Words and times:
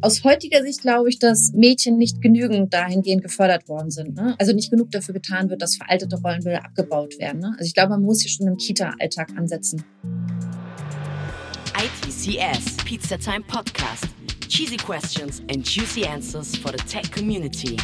Aus 0.00 0.22
heutiger 0.22 0.62
Sicht 0.62 0.82
glaube 0.82 1.08
ich, 1.08 1.18
dass 1.18 1.52
Mädchen 1.54 1.96
nicht 1.96 2.22
genügend 2.22 2.72
dahingehend 2.72 3.20
gefördert 3.20 3.68
worden 3.68 3.90
sind. 3.90 4.14
Ne? 4.14 4.36
Also 4.38 4.52
nicht 4.52 4.70
genug 4.70 4.92
dafür 4.92 5.12
getan 5.12 5.50
wird, 5.50 5.60
dass 5.60 5.74
veraltete 5.74 6.16
Rollenbilder 6.20 6.64
abgebaut 6.64 7.18
werden. 7.18 7.40
Ne? 7.40 7.48
Also 7.58 7.64
ich 7.64 7.74
glaube, 7.74 7.90
man 7.90 8.02
muss 8.02 8.22
hier 8.22 8.30
schon 8.30 8.46
im 8.46 8.56
Kita-Alltag 8.56 9.36
ansetzen. 9.36 9.84
ITCS 11.74 12.76
Pizza 12.84 13.18
Time 13.18 13.42
Podcast. 13.48 14.06
Cheesy 14.48 14.76
questions 14.76 15.42
and 15.50 15.66
juicy 15.66 16.06
answers 16.06 16.56
for 16.56 16.70
the 16.70 16.84
tech 16.84 17.10
community. 17.12 17.76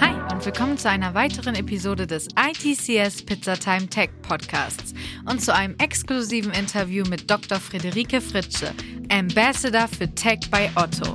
Hi 0.00 0.34
und 0.34 0.44
willkommen 0.44 0.76
zu 0.76 0.90
einer 0.90 1.14
weiteren 1.14 1.54
Episode 1.54 2.08
des 2.08 2.26
ITCS 2.36 3.22
Pizza 3.22 3.54
Time 3.54 3.86
Tech 3.86 4.10
Podcasts 4.22 4.92
und 5.26 5.40
zu 5.42 5.54
einem 5.54 5.76
exklusiven 5.78 6.52
Interview 6.52 7.04
mit 7.08 7.30
Dr. 7.30 7.58
Friederike 7.60 8.20
Fritsche, 8.20 8.72
Ambassador 9.10 9.88
für 9.88 10.14
Tech 10.14 10.40
bei 10.50 10.70
Otto. 10.74 11.14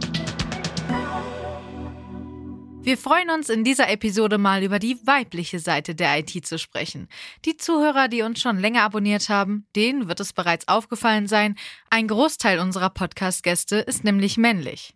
Wir 2.81 2.98
freuen 2.98 3.29
uns 3.29 3.49
in 3.49 3.63
dieser 3.63 3.89
Episode 3.89 4.37
mal 4.37 4.63
über 4.63 4.79
die 4.79 4.98
weibliche 5.05 5.59
Seite 5.59 5.95
der 5.95 6.20
IT 6.20 6.45
zu 6.45 6.57
sprechen. 6.57 7.07
Die 7.45 7.57
Zuhörer, 7.57 8.07
die 8.07 8.21
uns 8.21 8.41
schon 8.41 8.57
länger 8.57 8.84
abonniert 8.84 9.29
haben, 9.29 9.67
denen 9.75 10.07
wird 10.07 10.20
es 10.20 10.34
bereits 10.34 10.67
aufgefallen 10.67 11.27
sein, 11.27 11.55
ein 11.89 12.07
Großteil 12.07 12.57
unserer 12.59 12.89
Podcast-Gäste 12.89 13.76
ist 13.76 14.03
nämlich 14.05 14.37
männlich. 14.37 14.95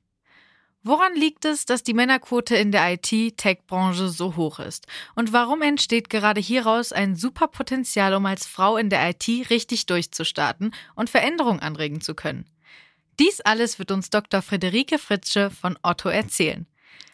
Woran 0.86 1.16
liegt 1.16 1.46
es, 1.46 1.66
dass 1.66 1.84
die 1.84 1.94
Männerquote 1.94 2.58
in 2.58 2.74
der 2.74 2.94
IT-Tech-Branche 2.94 4.10
so 4.10 4.36
hoch 4.36 4.60
ist? 4.60 4.86
Und 5.16 5.32
warum 5.32 5.62
entsteht 5.62 6.10
gerade 6.10 6.42
hieraus 6.42 6.92
ein 6.92 7.16
super 7.16 7.48
Potenzial, 7.48 8.14
um 8.14 8.26
als 8.26 8.46
Frau 8.46 8.76
in 8.76 8.90
der 8.90 9.10
IT 9.10 9.50
richtig 9.50 9.86
durchzustarten 9.86 10.76
und 10.96 11.10
Veränderungen 11.10 11.62
anregen 11.62 12.02
zu 12.02 12.16
können? 12.16 12.50
Dies 13.18 13.40
alles 13.40 13.80
wird 13.80 13.92
uns 13.92 14.10
Dr. 14.10 14.42
Friederike 14.42 15.00
Fritzsche 15.00 15.50
von 15.52 15.80
Otto 15.84 16.10
erzählen. 16.10 16.68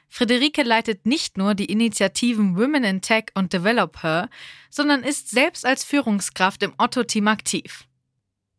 Friederike 0.07 0.63
leitet 0.63 1.05
nicht 1.05 1.38
nur 1.38 1.53
die 1.53 1.72
Initiativen 1.72 2.57
Women 2.57 2.83
in 2.83 3.01
Tech 3.01 3.25
und 3.35 3.53
Develop 3.53 4.01
Her, 4.01 4.29
sondern 4.72 5.03
ist 5.03 5.29
selbst 5.29 5.63
als 5.63 5.83
Führungskraft 5.83 6.63
im 6.63 6.73
Otto-Team 6.79 7.27
aktiv. 7.27 7.85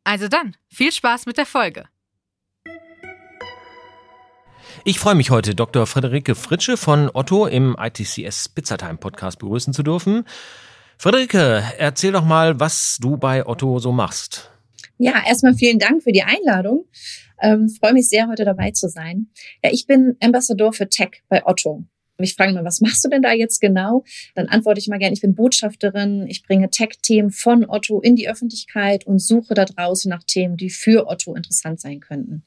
Also 0.05 0.29
dann, 0.29 0.57
viel 0.69 0.93
Spaß 0.93 1.27
mit 1.27 1.37
der 1.37 1.47
Folge. 1.47 1.89
Ich 4.85 4.99
freue 4.99 5.15
mich 5.15 5.31
heute, 5.31 5.55
Dr. 5.55 5.87
Friederike 5.87 6.35
Fritsche 6.35 6.77
von 6.77 7.11
Otto 7.13 7.47
im 7.47 7.77
ITCS 7.79 8.49
Pizzatime 8.49 8.97
Podcast 8.97 9.39
begrüßen 9.39 9.73
zu 9.73 9.83
dürfen. 9.83 10.25
Friederike, 10.99 11.63
erzähl 11.79 12.13
doch 12.13 12.25
mal, 12.25 12.61
was 12.61 12.99
du 13.01 13.17
bei 13.17 13.47
Otto 13.47 13.79
so 13.79 13.93
machst. 13.93 14.51
Ja, 14.99 15.23
erstmal 15.27 15.55
vielen 15.55 15.79
Dank 15.79 16.03
für 16.03 16.13
die 16.13 16.23
Einladung. 16.23 16.85
Ähm, 17.41 17.69
freue 17.69 17.95
mich 17.95 18.09
sehr, 18.09 18.29
heute 18.29 18.45
dabei 18.45 18.71
zu 18.73 18.89
sein. 18.89 19.29
Ja, 19.65 19.71
ich 19.73 19.87
bin 19.87 20.17
Ambassador 20.21 20.73
für 20.73 20.89
Tech 20.89 21.23
bei 21.29 21.47
Otto 21.47 21.85
mich 22.21 22.35
fragen 22.35 22.55
mal, 22.55 22.65
was 22.65 22.81
machst 22.81 23.05
du 23.05 23.09
denn 23.09 23.23
da 23.23 23.33
jetzt 23.33 23.61
genau? 23.61 24.05
Dann 24.35 24.49
antworte 24.49 24.81
ich 24.81 24.89
mal 24.89 24.99
gerne, 24.99 25.15
ich 25.15 25.21
bin 25.21 25.35
Botschafterin, 25.35 26.27
ich 26.29 26.43
bringe 26.43 26.71
Tech-Themen 26.71 27.31
von 27.31 27.69
Otto 27.69 28.01
in 28.01 28.17
die 28.17 28.29
Öffentlichkeit 28.29 29.07
und 29.07 29.19
suche 29.19 29.55
da 29.55 29.65
draußen 29.65 30.09
nach 30.09 30.23
Themen, 30.25 30.57
die 30.57 30.71
für 30.71 31.09
Otto 31.09 31.35
interessant 31.35 31.81
sein 31.81 32.01
könnten. 32.01 32.43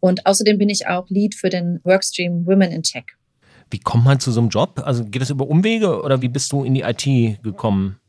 Und 0.00 0.26
außerdem 0.26 0.58
bin 0.58 0.68
ich 0.68 0.86
auch 0.86 1.08
Lead 1.08 1.34
für 1.34 1.48
den 1.48 1.80
Workstream 1.84 2.46
Women 2.46 2.70
in 2.70 2.82
Tech. 2.82 3.04
Wie 3.70 3.78
kommt 3.78 4.04
man 4.04 4.20
zu 4.20 4.32
so 4.32 4.40
einem 4.40 4.48
Job? 4.48 4.80
Also 4.84 5.04
geht 5.04 5.20
das 5.20 5.30
über 5.30 5.46
Umwege 5.48 6.02
oder 6.02 6.22
wie 6.22 6.28
bist 6.28 6.52
du 6.52 6.64
in 6.64 6.74
die 6.74 6.82
IT 6.82 7.42
gekommen? 7.42 8.00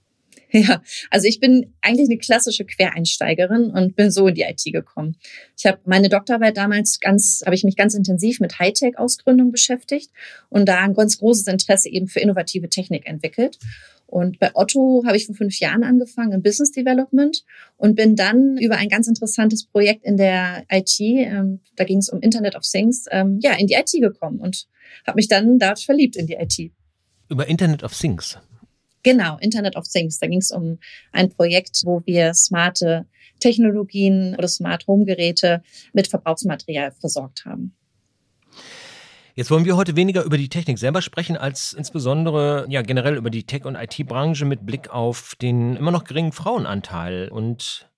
Ja, 0.60 0.82
also 1.12 1.28
ich 1.28 1.40
bin 1.40 1.74
eigentlich 1.82 2.10
eine 2.10 2.18
klassische 2.18 2.66
Quereinsteigerin 2.66 3.70
und 3.70 3.96
bin 3.96 4.10
so 4.10 4.28
in 4.28 4.36
die 4.36 4.42
IT 4.42 4.64
gekommen. 4.66 5.16
Ich 5.56 5.68
habe 5.68 5.80
meine 5.86 6.10
Doktorarbeit 6.10 6.58
damals 6.58 7.00
ganz, 7.00 7.44
habe 7.46 7.56
ich 7.56 7.64
mich 7.64 7.76
ganz 7.76 7.94
intensiv 7.94 8.40
mit 8.40 8.58
Hightech-Ausgründung 8.58 9.52
beschäftigt 9.52 10.10
und 10.50 10.68
da 10.68 10.80
ein 10.80 10.96
ganz 10.96 11.20
großes 11.20 11.46
Interesse 11.48 11.90
eben 11.90 12.08
für 12.08 12.20
innovative 12.20 12.68
Technik 12.68 13.08
entwickelt. 13.08 13.60
Und 14.08 14.40
bei 14.40 14.50
Otto 14.56 15.04
habe 15.06 15.18
ich 15.18 15.28
vor 15.28 15.36
fünf 15.36 15.60
Jahren 15.60 15.84
angefangen 15.84 16.32
im 16.32 16.42
Business 16.42 16.72
Development 16.72 17.44
und 17.78 17.96
bin 17.96 18.16
dann 18.16 18.58
über 18.58 18.78
ein 18.78 18.90
ganz 18.90 19.08
interessantes 19.08 19.66
Projekt 19.66 20.04
in 20.04 20.18
der 20.18 20.66
IT, 20.72 21.00
ähm, 21.00 21.60
da 21.76 21.84
ging 21.84 22.00
es 22.00 22.10
um 22.10 22.22
Internet 22.22 22.56
of 22.56 22.64
Things, 22.64 23.06
ähm, 23.12 23.38
ja, 23.42 23.54
in 23.54 23.68
die 23.68 23.76
IT 23.76 23.92
gekommen 23.92 24.40
und 24.40 24.66
habe 25.06 25.18
mich 25.18 25.28
dann 25.28 25.60
dort 25.60 25.80
verliebt 25.80 26.16
in 26.16 26.26
die 26.26 26.34
IT. 26.34 26.72
Über 27.30 27.48
Internet 27.48 27.84
of 27.84 27.96
Things? 27.96 28.40
Genau, 29.04 29.38
Internet 29.40 29.76
of 29.76 29.88
Things. 29.88 30.20
Da 30.20 30.28
ging 30.28 30.40
es 30.40 30.52
um 30.52 30.80
ein 31.12 31.30
Projekt, 31.30 31.82
wo 31.86 32.02
wir 32.06 32.34
smarte 32.34 33.06
Technologien 33.40 34.36
oder 34.38 34.48
Smart 34.48 34.86
Home 34.88 35.06
Geräte 35.06 35.62
mit 35.94 36.08
Verbrauchsmaterial 36.08 36.92
versorgt 36.92 37.46
haben. 37.46 37.76
Jetzt 39.36 39.52
wollen 39.52 39.64
wir 39.64 39.78
heute 39.78 39.96
weniger 39.96 40.24
über 40.24 40.38
die 40.38 40.50
Technik 40.50 40.78
selber 40.78 41.02
sprechen, 41.02 41.38
als 41.38 41.72
insbesondere 41.72 42.66
ja 42.68 42.82
generell 42.82 43.16
über 43.16 43.30
die 43.30 43.46
Tech- 43.46 43.64
und 43.64 43.76
IT-Branche 43.76 44.44
mit 44.44 44.66
Blick 44.66 44.90
auf 44.90 45.36
den 45.42 45.78
immer 45.78 45.92
noch 45.92 46.04
geringen 46.04 46.34
Frauenanteil 46.34 47.30
und 47.30 47.90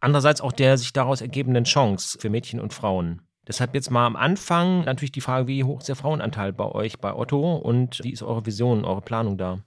andererseits 0.00 0.40
auch 0.40 0.50
der 0.50 0.76
sich 0.78 0.92
daraus 0.92 1.20
ergebenden 1.20 1.64
Chance 1.64 2.18
für 2.18 2.30
Mädchen 2.30 2.58
und 2.58 2.72
Frauen. 2.72 3.22
Deshalb 3.46 3.74
jetzt 3.74 3.92
mal 3.92 4.06
am 4.06 4.16
Anfang 4.16 4.84
natürlich 4.84 5.12
die 5.12 5.20
Frage, 5.20 5.46
wie 5.46 5.62
hoch 5.62 5.80
ist 5.80 5.88
der 5.88 5.96
Frauenanteil 5.96 6.52
bei 6.52 6.66
euch 6.66 6.98
bei 6.98 7.14
Otto 7.14 7.56
und 7.56 8.00
wie 8.02 8.12
ist 8.12 8.22
eure 8.22 8.44
Vision, 8.44 8.84
eure 8.84 9.02
Planung 9.02 9.38
da? 9.38 9.62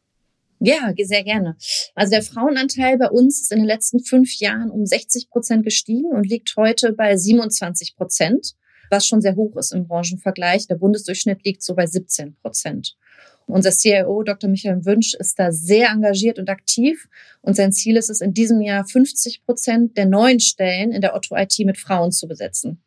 Ja, 0.59 0.93
sehr 0.97 1.23
gerne. 1.23 1.57
Also 1.95 2.11
der 2.11 2.21
Frauenanteil 2.21 2.97
bei 2.97 3.09
uns 3.09 3.41
ist 3.41 3.51
in 3.51 3.59
den 3.59 3.67
letzten 3.67 3.99
fünf 3.99 4.39
Jahren 4.39 4.71
um 4.71 4.85
60 4.85 5.29
Prozent 5.29 5.63
gestiegen 5.63 6.11
und 6.11 6.27
liegt 6.27 6.55
heute 6.55 6.93
bei 6.93 7.17
27 7.17 7.95
Prozent, 7.95 8.53
was 8.89 9.05
schon 9.05 9.21
sehr 9.21 9.35
hoch 9.35 9.55
ist 9.57 9.73
im 9.73 9.87
Branchenvergleich. 9.87 10.67
Der 10.67 10.75
Bundesdurchschnitt 10.75 11.43
liegt 11.43 11.61
so 11.61 11.75
bei 11.75 11.85
17 11.85 12.35
Prozent. 12.41 12.95
Unser 13.47 13.71
CIO, 13.71 14.23
Dr. 14.23 14.49
Michael 14.49 14.85
Wünsch, 14.85 15.13
ist 15.13 15.37
da 15.37 15.51
sehr 15.51 15.89
engagiert 15.89 16.39
und 16.39 16.49
aktiv. 16.49 17.07
Und 17.41 17.55
sein 17.55 17.71
Ziel 17.71 17.95
ist 17.95 18.09
es, 18.09 18.21
in 18.21 18.33
diesem 18.33 18.61
Jahr 18.61 18.85
50 18.85 19.43
Prozent 19.45 19.97
der 19.97 20.07
neuen 20.07 20.39
Stellen 20.39 20.91
in 20.91 21.01
der 21.01 21.15
Otto 21.15 21.35
IT 21.35 21.59
mit 21.59 21.77
Frauen 21.77 22.11
zu 22.11 22.27
besetzen. 22.27 22.81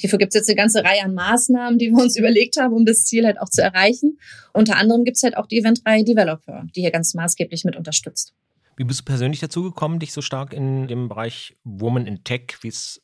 Hierfür 0.00 0.18
gibt 0.18 0.34
es 0.34 0.40
jetzt 0.40 0.48
eine 0.48 0.56
ganze 0.56 0.82
Reihe 0.82 1.04
an 1.04 1.12
Maßnahmen, 1.14 1.78
die 1.78 1.90
wir 1.90 2.02
uns 2.02 2.16
überlegt 2.18 2.56
haben, 2.56 2.72
um 2.72 2.86
das 2.86 3.04
Ziel 3.04 3.26
halt 3.26 3.38
auch 3.38 3.50
zu 3.50 3.62
erreichen. 3.62 4.18
Unter 4.54 4.76
anderem 4.76 5.04
gibt 5.04 5.18
es 5.18 5.22
halt 5.22 5.36
auch 5.36 5.46
die 5.46 5.58
Eventreihe 5.58 6.04
Developer, 6.04 6.64
die 6.74 6.80
hier 6.80 6.90
ganz 6.90 7.14
maßgeblich 7.14 7.64
mit 7.64 7.76
unterstützt. 7.76 8.32
Wie 8.76 8.84
bist 8.84 9.00
du 9.00 9.04
persönlich 9.04 9.40
dazu 9.40 9.62
gekommen, 9.62 9.98
dich 9.98 10.14
so 10.14 10.22
stark 10.22 10.54
in 10.54 10.88
dem 10.88 11.08
Bereich 11.08 11.54
Woman 11.64 12.06
in 12.06 12.24
Tech, 12.24 12.56
wie 12.62 12.68
es 12.68 13.02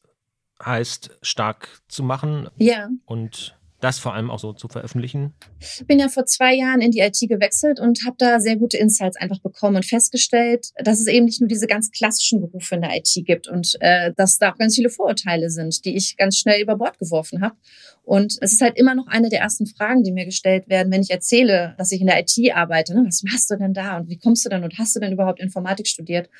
heißt, 0.65 1.19
stark 1.21 1.83
zu 1.89 2.03
machen? 2.03 2.49
Ja. 2.57 2.89
Und 3.05 3.55
das 3.81 3.99
vor 3.99 4.15
allem 4.15 4.31
auch 4.31 4.39
so 4.39 4.53
zu 4.53 4.69
veröffentlichen? 4.69 5.35
Ich 5.61 5.87
bin 5.87 5.99
ja 5.99 6.09
vor 6.09 6.27
zwei 6.27 6.55
Jahren 6.55 6.81
in 6.81 6.91
die 6.91 7.01
IT 7.01 7.19
gewechselt 7.21 7.81
und 7.81 8.01
habe 8.07 8.17
da 8.19 8.41
sehr 8.41 8.57
gute 8.57 8.79
Insights 8.79 9.17
einfach 9.17 9.41
bekommen 9.41 9.77
und 9.77 9.87
festgestellt, 9.87 10.71
dass 10.83 11.01
es 11.01 11.07
eben 11.07 11.27
nicht 11.27 11.41
nur 11.41 11.49
diese 11.49 11.67
ganz 11.67 11.91
klassischen 11.91 12.41
Berufe 12.41 12.77
in 12.77 12.83
der 12.83 12.97
IT 12.97 13.13
gibt 13.27 13.49
und 13.49 13.77
äh, 13.81 14.13
dass 14.17 14.39
da 14.39 14.53
auch 14.53 14.59
ganz 14.59 14.75
viele 14.75 14.91
Vorurteile 14.91 15.51
sind, 15.51 15.85
die 15.85 15.97
ich 15.97 16.17
ganz 16.17 16.39
schnell 16.39 16.63
über 16.63 16.77
Bord 16.77 16.99
geworfen 16.99 17.43
habe. 17.43 17.57
Und 18.07 18.39
es 18.41 18.53
ist 18.53 18.61
halt 18.61 18.79
immer 18.79 18.95
noch 18.95 19.09
eine 19.09 19.31
der 19.31 19.41
ersten 19.41 19.67
Fragen, 19.67 20.05
die 20.05 20.13
mir 20.13 20.27
gestellt 20.27 20.69
werden, 20.69 20.93
wenn 20.93 21.03
ich 21.03 21.11
erzähle, 21.11 21.75
dass 21.77 21.91
ich 21.91 22.01
in 22.01 22.07
der 22.07 22.21
IT 22.21 22.55
arbeite. 22.55 22.95
Ne? 22.95 23.03
Was 23.05 23.25
machst 23.25 23.51
du 23.51 23.57
denn 23.57 23.75
da 23.75 23.97
und 23.97 24.09
wie 24.09 24.17
kommst 24.17 24.45
du 24.45 24.49
denn 24.49 24.63
und 24.63 24.79
hast 24.79 24.95
du 24.95 25.01
denn 25.01 25.13
überhaupt 25.13 25.41
Informatik 25.41 25.89
studiert? 25.89 26.31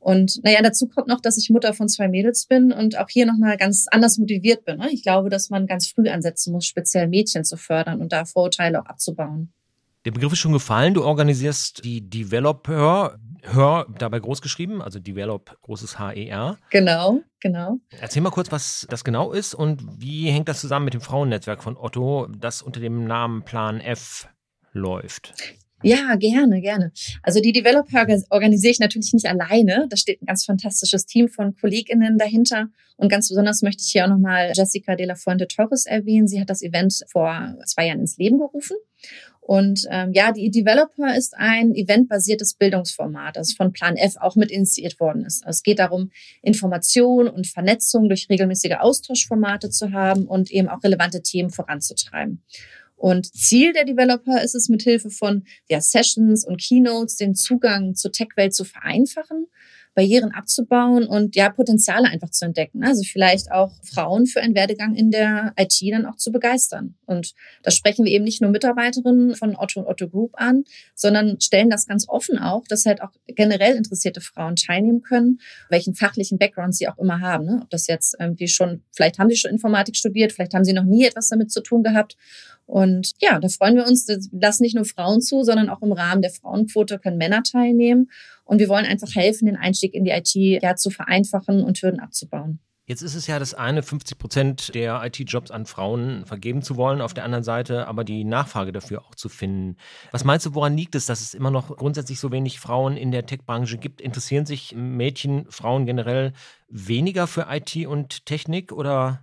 Und 0.00 0.44
naja, 0.44 0.60
dazu 0.62 0.86
kommt 0.86 1.08
noch, 1.08 1.22
dass 1.22 1.38
ich 1.38 1.48
Mutter 1.48 1.72
von 1.72 1.88
zwei 1.88 2.08
Mädels 2.08 2.44
bin 2.44 2.72
und 2.72 2.98
auch 2.98 3.08
hier 3.08 3.24
nochmal 3.24 3.56
ganz 3.56 3.86
anders 3.90 4.18
motiviert 4.18 4.66
bin. 4.66 4.76
Ne? 4.76 4.90
Ich 4.92 5.02
glaube, 5.02 5.30
dass 5.30 5.48
man 5.48 5.66
ganz 5.66 5.88
früh 5.88 6.10
ansetzen 6.10 6.52
muss, 6.52 6.66
speziell 6.66 7.08
Mädchen 7.08 7.42
zu 7.42 7.56
fördern 7.56 8.02
und 8.02 8.12
da 8.12 8.26
Vorurteile 8.26 8.82
auch 8.82 8.86
abzubauen. 8.86 9.50
Der 10.04 10.10
Begriff 10.10 10.32
ist 10.32 10.38
schon 10.38 10.52
gefallen. 10.52 10.94
Du 10.94 11.04
organisierst 11.04 11.84
die 11.84 12.08
Developer, 12.08 13.18
Hör 13.46 13.86
dabei 13.98 14.20
groß 14.20 14.40
geschrieben, 14.40 14.80
also 14.80 14.98
Develop, 14.98 15.58
großes 15.60 15.98
H-E-R. 15.98 16.56
Genau, 16.70 17.20
genau. 17.40 17.78
Erzähl 18.00 18.22
mal 18.22 18.30
kurz, 18.30 18.50
was 18.50 18.86
das 18.88 19.04
genau 19.04 19.32
ist 19.32 19.54
und 19.54 19.82
wie 20.00 20.30
hängt 20.30 20.48
das 20.48 20.62
zusammen 20.62 20.86
mit 20.86 20.94
dem 20.94 21.02
Frauennetzwerk 21.02 21.62
von 21.62 21.76
Otto, 21.76 22.26
das 22.38 22.62
unter 22.62 22.80
dem 22.80 23.04
Namen 23.06 23.42
Plan 23.44 23.80
F 23.80 24.28
läuft? 24.72 25.34
Ja, 25.82 26.14
gerne, 26.16 26.62
gerne. 26.62 26.92
Also 27.22 27.40
die 27.40 27.52
Developer 27.52 28.06
organisiere 28.30 28.70
ich 28.70 28.78
natürlich 28.78 29.12
nicht 29.12 29.26
alleine. 29.26 29.86
Da 29.90 29.98
steht 29.98 30.22
ein 30.22 30.26
ganz 30.26 30.46
fantastisches 30.46 31.04
Team 31.04 31.28
von 31.28 31.54
KollegInnen 31.56 32.16
dahinter. 32.16 32.68
Und 32.96 33.10
ganz 33.10 33.28
besonders 33.28 33.60
möchte 33.60 33.82
ich 33.84 33.92
hier 33.92 34.04
auch 34.04 34.08
nochmal 34.08 34.52
Jessica 34.54 34.96
de 34.96 35.04
la 35.04 35.14
Fuente 35.14 35.46
Torres 35.46 35.84
erwähnen. 35.84 36.26
Sie 36.26 36.40
hat 36.40 36.48
das 36.48 36.62
Event 36.62 37.04
vor 37.12 37.54
zwei 37.66 37.88
Jahren 37.88 38.00
ins 38.00 38.16
Leben 38.16 38.38
gerufen. 38.38 38.78
Und 39.46 39.86
ähm, 39.90 40.12
ja, 40.14 40.32
die 40.32 40.50
Developer 40.50 41.14
ist 41.14 41.36
ein 41.36 41.74
eventbasiertes 41.74 42.54
Bildungsformat, 42.54 43.36
das 43.36 43.52
von 43.52 43.74
Plan 43.74 43.94
F 43.98 44.16
auch 44.18 44.36
mit 44.36 44.50
initiiert 44.50 44.98
worden 44.98 45.22
ist. 45.26 45.44
Also 45.44 45.58
es 45.58 45.62
geht 45.62 45.80
darum, 45.80 46.10
Information 46.40 47.28
und 47.28 47.46
Vernetzung 47.46 48.08
durch 48.08 48.30
regelmäßige 48.30 48.76
Austauschformate 48.80 49.68
zu 49.68 49.92
haben 49.92 50.24
und 50.24 50.50
eben 50.50 50.70
auch 50.70 50.82
relevante 50.82 51.20
Themen 51.20 51.50
voranzutreiben. 51.50 52.42
Und 52.96 53.34
Ziel 53.34 53.74
der 53.74 53.84
Developer 53.84 54.42
ist 54.42 54.54
es, 54.54 54.70
mithilfe 54.70 55.10
von 55.10 55.44
ja, 55.68 55.78
Sessions 55.82 56.46
und 56.46 56.58
Keynotes 56.58 57.16
den 57.16 57.34
Zugang 57.34 57.94
zur 57.94 58.12
Tech-Welt 58.12 58.54
zu 58.54 58.64
vereinfachen, 58.64 59.46
Barrieren 59.94 60.32
abzubauen 60.32 61.06
und 61.06 61.36
ja, 61.36 61.50
Potenziale 61.50 62.08
einfach 62.08 62.30
zu 62.30 62.44
entdecken. 62.44 62.82
Also 62.82 63.02
vielleicht 63.04 63.52
auch 63.52 63.72
Frauen 63.84 64.26
für 64.26 64.40
einen 64.40 64.54
Werdegang 64.54 64.94
in 64.96 65.10
der 65.10 65.52
IT 65.56 65.80
dann 65.90 66.06
auch 66.06 66.16
zu 66.16 66.32
begeistern. 66.32 66.96
Und 67.06 67.34
da 67.62 67.70
sprechen 67.70 68.04
wir 68.04 68.12
eben 68.12 68.24
nicht 68.24 68.40
nur 68.40 68.50
Mitarbeiterinnen 68.50 69.36
von 69.36 69.56
Otto 69.56 69.80
und 69.80 69.86
Otto 69.86 70.08
Group 70.08 70.32
an, 70.34 70.64
sondern 70.94 71.40
stellen 71.40 71.70
das 71.70 71.86
ganz 71.86 72.08
offen 72.08 72.38
auch, 72.38 72.64
dass 72.68 72.86
halt 72.86 73.02
auch 73.02 73.12
generell 73.26 73.76
interessierte 73.76 74.20
Frauen 74.20 74.56
teilnehmen 74.56 75.02
können, 75.02 75.38
welchen 75.70 75.94
fachlichen 75.94 76.38
Background 76.38 76.74
sie 76.74 76.88
auch 76.88 76.98
immer 76.98 77.20
haben. 77.20 77.44
Ne? 77.44 77.60
Ob 77.62 77.70
das 77.70 77.86
jetzt 77.86 78.16
irgendwie 78.18 78.48
schon, 78.48 78.82
vielleicht 78.90 79.18
haben 79.18 79.30
sie 79.30 79.36
schon 79.36 79.52
Informatik 79.52 79.96
studiert, 79.96 80.32
vielleicht 80.32 80.54
haben 80.54 80.64
sie 80.64 80.72
noch 80.72 80.84
nie 80.84 81.04
etwas 81.04 81.28
damit 81.28 81.52
zu 81.52 81.62
tun 81.62 81.82
gehabt. 81.82 82.16
Und 82.66 83.12
ja, 83.18 83.38
da 83.38 83.48
freuen 83.48 83.76
wir 83.76 83.86
uns, 83.86 84.06
lassen 84.32 84.62
nicht 84.62 84.74
nur 84.74 84.86
Frauen 84.86 85.20
zu, 85.20 85.42
sondern 85.44 85.68
auch 85.68 85.82
im 85.82 85.92
Rahmen 85.92 86.22
der 86.22 86.30
Frauenquote 86.30 86.98
können 86.98 87.18
Männer 87.18 87.42
teilnehmen. 87.42 88.10
Und 88.44 88.58
wir 88.58 88.68
wollen 88.68 88.86
einfach 88.86 89.14
helfen, 89.14 89.46
den 89.46 89.56
Einstieg 89.56 89.94
in 89.94 90.04
die 90.04 90.10
IT 90.10 90.34
ja 90.34 90.76
zu 90.76 90.90
vereinfachen 90.90 91.62
und 91.62 91.78
Hürden 91.78 92.00
abzubauen. 92.00 92.60
Jetzt 92.86 93.00
ist 93.00 93.14
es 93.14 93.26
ja 93.26 93.38
das 93.38 93.54
eine, 93.54 93.82
50 93.82 94.18
Prozent 94.18 94.74
der 94.74 95.02
IT-Jobs 95.02 95.50
an 95.50 95.64
Frauen 95.64 96.26
vergeben 96.26 96.60
zu 96.60 96.76
wollen, 96.76 97.00
auf 97.00 97.14
der 97.14 97.24
anderen 97.24 97.42
Seite 97.42 97.86
aber 97.88 98.04
die 98.04 98.24
Nachfrage 98.24 98.72
dafür 98.72 99.02
auch 99.06 99.14
zu 99.14 99.30
finden. 99.30 99.78
Was 100.12 100.24
meinst 100.24 100.44
du, 100.44 100.54
woran 100.54 100.76
liegt 100.76 100.94
es, 100.94 101.06
dass 101.06 101.22
es 101.22 101.32
immer 101.32 101.50
noch 101.50 101.74
grundsätzlich 101.74 102.20
so 102.20 102.30
wenig 102.30 102.60
Frauen 102.60 102.98
in 102.98 103.10
der 103.10 103.24
Tech-Branche 103.24 103.78
gibt? 103.78 104.02
Interessieren 104.02 104.44
sich 104.44 104.74
Mädchen, 104.76 105.46
Frauen 105.48 105.86
generell 105.86 106.34
weniger 106.68 107.26
für 107.26 107.46
IT 107.48 107.74
und 107.86 108.26
Technik 108.26 108.70
oder 108.70 109.22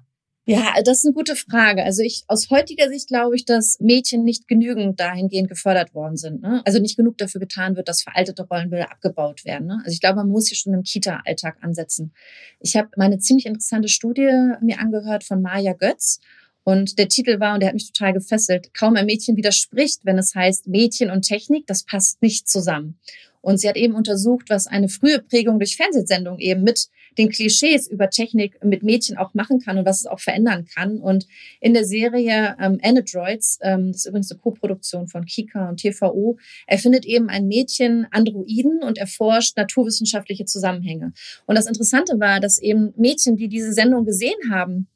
ja, 0.51 0.73
das 0.83 0.99
ist 0.99 1.05
eine 1.05 1.13
gute 1.13 1.35
Frage. 1.35 1.83
Also 1.83 2.01
ich 2.03 2.23
aus 2.27 2.49
heutiger 2.49 2.89
Sicht 2.89 3.07
glaube 3.07 3.35
ich, 3.35 3.45
dass 3.45 3.79
Mädchen 3.79 4.23
nicht 4.23 4.49
genügend 4.49 4.99
dahingehend 4.99 5.47
gefördert 5.47 5.95
worden 5.95 6.17
sind. 6.17 6.41
Ne? 6.41 6.61
Also 6.65 6.79
nicht 6.79 6.97
genug 6.97 7.17
dafür 7.17 7.39
getan 7.39 7.77
wird, 7.77 7.87
dass 7.87 8.01
veraltete 8.01 8.43
Rollenbilder 8.43 8.91
abgebaut 8.91 9.45
werden. 9.45 9.67
Ne? 9.67 9.77
Also 9.85 9.93
ich 9.93 10.01
glaube, 10.01 10.17
man 10.17 10.27
muss 10.27 10.49
hier 10.49 10.57
schon 10.57 10.73
im 10.73 10.83
Kita-Alltag 10.83 11.57
ansetzen. 11.61 12.13
Ich 12.59 12.75
habe 12.75 12.89
meine 12.97 13.19
ziemlich 13.19 13.45
interessante 13.45 13.87
Studie 13.87 14.29
mir 14.61 14.79
angehört 14.79 15.23
von 15.23 15.41
Maja 15.41 15.73
Götz. 15.73 16.19
Und 16.63 16.99
der 16.99 17.07
Titel 17.07 17.39
war, 17.39 17.53
und 17.53 17.61
der 17.61 17.69
hat 17.69 17.73
mich 17.73 17.91
total 17.91 18.13
gefesselt, 18.13 18.73
kaum 18.73 18.95
ein 18.95 19.05
Mädchen 19.07 19.35
widerspricht, 19.35 20.01
wenn 20.03 20.19
es 20.19 20.35
heißt 20.35 20.67
Mädchen 20.67 21.09
und 21.09 21.23
Technik, 21.23 21.65
das 21.65 21.83
passt 21.83 22.21
nicht 22.21 22.47
zusammen. 22.47 22.99
Und 23.41 23.57
sie 23.59 23.67
hat 23.67 23.77
eben 23.77 23.95
untersucht, 23.95 24.49
was 24.49 24.67
eine 24.67 24.87
frühe 24.87 25.19
Prägung 25.19 25.57
durch 25.59 25.75
Fernsehsendungen 25.75 26.39
eben 26.39 26.61
mit 26.61 26.89
den 27.17 27.29
Klischees 27.29 27.87
über 27.87 28.09
Technik 28.09 28.63
mit 28.63 28.83
Mädchen 28.83 29.17
auch 29.17 29.33
machen 29.33 29.59
kann 29.59 29.77
und 29.77 29.85
was 29.85 29.99
es 29.99 30.05
auch 30.05 30.19
verändern 30.19 30.65
kann. 30.65 30.99
Und 30.99 31.27
in 31.59 31.73
der 31.73 31.85
Serie 31.85 32.55
ähm, 32.59 32.79
Androids, 32.81 33.59
ähm, 33.61 33.91
das 33.91 33.97
ist 34.01 34.05
übrigens 34.07 34.31
eine 34.31 34.39
Co-Produktion 34.39 35.07
von 35.07 35.25
Kika 35.25 35.69
und 35.69 35.81
TVO, 35.81 36.37
erfindet 36.67 37.05
eben 37.05 37.29
ein 37.29 37.47
Mädchen 37.47 38.07
Androiden 38.11 38.81
und 38.83 38.97
erforscht 38.97 39.57
naturwissenschaftliche 39.57 40.45
Zusammenhänge. 40.45 41.13
Und 41.45 41.57
das 41.57 41.67
Interessante 41.67 42.19
war, 42.19 42.39
dass 42.39 42.59
eben 42.59 42.93
Mädchen, 42.95 43.35
die 43.35 43.49
diese 43.49 43.73
Sendung 43.73 44.05
gesehen 44.05 44.51
haben, 44.51 44.87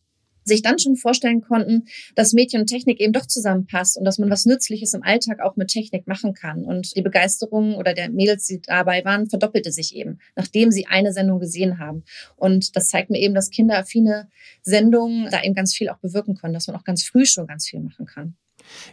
sich 0.46 0.62
dann 0.62 0.80
schon 0.80 0.96
vorstellen 0.96 1.42
konnten, 1.42 1.86
dass 2.16 2.34
Mädchen 2.34 2.62
und 2.62 2.68
Technik 2.68 3.02
eben 3.02 3.14
doch 3.14 3.26
zusammenpasst 3.26 3.98
und 3.98 4.06
dass 4.06 4.20
man 4.20 4.30
was 4.30 4.46
Nützliches 4.46 4.94
im 4.94 5.04
Alltag 5.04 5.42
auch 5.42 5.56
mit 5.56 5.70
Technik 5.70 6.08
machen 6.08 6.34
kann. 6.34 6.64
Und 6.64 6.96
die 6.96 7.02
Begeisterung 7.02 7.76
oder 7.76 7.94
der 7.94 8.10
Mädels, 8.10 8.46
die 8.46 8.62
dabei 8.62 9.04
waren, 9.04 9.28
verdoppelte 9.28 9.72
sich 9.72 9.96
eben, 9.96 10.20
nachdem 10.36 10.72
sie 10.72 10.88
eine 10.88 11.12
Sendung 11.12 11.40
gesehen 11.40 11.80
haben. 11.80 12.04
Und 12.36 12.76
das 12.76 12.88
zeigt 12.88 13.10
mir 13.10 13.20
eben, 13.20 13.34
dass 13.34 13.50
kinderaffine 13.50 14.30
Sendungen 14.62 15.30
da 15.32 15.44
eben 15.44 15.56
ganz 15.56 15.74
viel 15.74 15.90
auch 15.90 15.98
bewirken 15.98 16.36
können, 16.36 16.54
dass 16.54 16.68
man 16.68 16.76
auch 16.76 16.84
ganz 16.84 17.04
früh 17.04 17.26
schon 17.26 17.48
ganz 17.48 17.68
viel 17.68 17.80
machen 17.80 18.06
kann. 18.06 18.36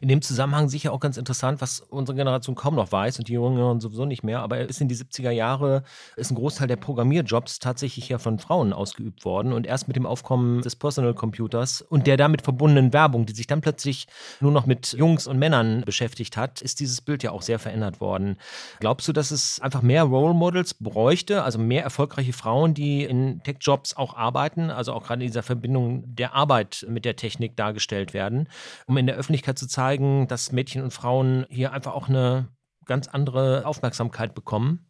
In 0.00 0.08
dem 0.08 0.22
Zusammenhang 0.22 0.68
sicher 0.68 0.92
auch 0.92 1.00
ganz 1.00 1.16
interessant, 1.16 1.60
was 1.60 1.80
unsere 1.80 2.16
Generation 2.16 2.54
kaum 2.54 2.74
noch 2.74 2.92
weiß 2.92 3.18
und 3.18 3.28
die 3.28 3.34
Jüngeren 3.34 3.80
sowieso 3.80 4.04
nicht 4.04 4.22
mehr, 4.22 4.40
aber 4.40 4.60
ist 4.60 4.80
in 4.80 4.88
die 4.88 4.96
70er 4.96 5.30
Jahre, 5.30 5.82
ist 6.16 6.30
ein 6.30 6.34
Großteil 6.34 6.68
der 6.68 6.76
Programmierjobs 6.76 7.58
tatsächlich 7.58 8.08
ja 8.08 8.18
von 8.18 8.38
Frauen 8.38 8.72
ausgeübt 8.72 9.24
worden 9.24 9.52
und 9.52 9.66
erst 9.66 9.88
mit 9.88 9.96
dem 9.96 10.06
Aufkommen 10.06 10.62
des 10.62 10.76
Personal 10.76 11.14
Computers 11.14 11.82
und 11.82 12.06
der 12.06 12.16
damit 12.16 12.42
verbundenen 12.42 12.92
Werbung, 12.92 13.26
die 13.26 13.32
sich 13.32 13.46
dann 13.46 13.60
plötzlich 13.60 14.06
nur 14.40 14.52
noch 14.52 14.66
mit 14.66 14.92
Jungs 14.92 15.26
und 15.26 15.38
Männern 15.38 15.82
beschäftigt 15.84 16.36
hat, 16.36 16.62
ist 16.62 16.80
dieses 16.80 17.00
Bild 17.00 17.22
ja 17.22 17.30
auch 17.30 17.42
sehr 17.42 17.58
verändert 17.58 18.00
worden. 18.00 18.36
Glaubst 18.80 19.08
du, 19.08 19.12
dass 19.12 19.30
es 19.30 19.60
einfach 19.60 19.82
mehr 19.82 20.04
Role 20.04 20.34
Models 20.34 20.74
bräuchte, 20.74 21.42
also 21.42 21.58
mehr 21.58 21.82
erfolgreiche 21.82 22.32
Frauen, 22.32 22.74
die 22.74 23.04
in 23.04 23.42
Tech-Jobs 23.42 23.96
auch 23.96 24.16
arbeiten, 24.16 24.70
also 24.70 24.92
auch 24.92 25.04
gerade 25.04 25.22
in 25.22 25.28
dieser 25.28 25.42
Verbindung 25.42 26.04
der 26.14 26.34
Arbeit 26.34 26.86
mit 26.88 27.04
der 27.04 27.16
Technik 27.16 27.56
dargestellt 27.56 28.14
werden, 28.14 28.48
um 28.86 28.96
in 28.96 29.06
der 29.06 29.16
Öffentlichkeit 29.16 29.58
zu 29.62 29.68
zeigen, 29.68 30.26
dass 30.26 30.50
Mädchen 30.50 30.82
und 30.82 30.92
Frauen 30.92 31.46
hier 31.48 31.72
einfach 31.72 31.94
auch 31.94 32.08
eine 32.08 32.48
ganz 32.84 33.06
andere 33.06 33.64
Aufmerksamkeit 33.64 34.34
bekommen? 34.34 34.86